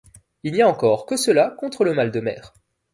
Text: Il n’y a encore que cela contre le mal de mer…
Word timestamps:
Il 0.41 0.53
n’y 0.53 0.63
a 0.63 0.67
encore 0.67 1.05
que 1.05 1.15
cela 1.15 1.51
contre 1.51 1.83
le 1.83 1.93
mal 1.93 2.09
de 2.09 2.21
mer… 2.21 2.55